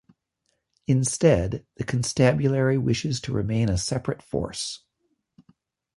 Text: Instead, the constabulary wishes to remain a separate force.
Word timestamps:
Instead, 0.87 1.63
the 1.75 1.83
constabulary 1.83 2.75
wishes 2.79 3.21
to 3.21 3.31
remain 3.31 3.69
a 3.69 3.77
separate 3.77 4.23
force. 4.23 4.79